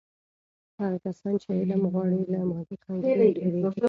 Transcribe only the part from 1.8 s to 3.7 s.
غواړي، له مادي خنډونو تیریږي.